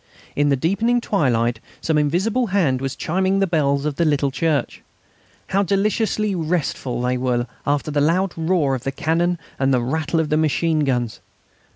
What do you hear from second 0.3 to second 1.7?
In the deepening twilight